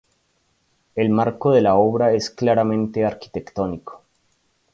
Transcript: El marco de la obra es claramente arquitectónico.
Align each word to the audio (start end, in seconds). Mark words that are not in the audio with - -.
El 0.95 1.11
marco 1.11 1.51
de 1.51 1.61
la 1.61 1.75
obra 1.75 2.11
es 2.13 2.31
claramente 2.31 3.05
arquitectónico. 3.05 4.03